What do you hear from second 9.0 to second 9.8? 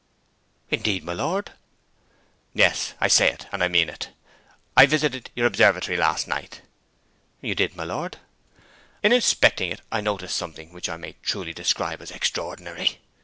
'In inspecting